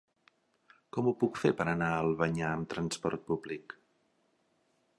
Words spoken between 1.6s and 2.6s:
anar a Albanyà